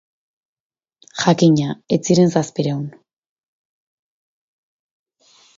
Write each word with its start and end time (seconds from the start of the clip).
Jakina, 1.23 1.75
ez 1.97 2.01
ziren 2.09 2.33
zazpiehun. 2.37 2.89